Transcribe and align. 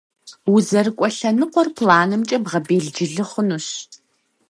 УзэрыкӀуэ 0.53 1.09
лъэныкъуэр 1.15 1.67
планымкӀэ 1.77 2.37
бгъэбелджылы 2.43 3.23
хъунущ. 3.29 3.67